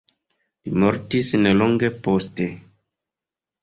[0.63, 2.53] Li mortis nelonge poste.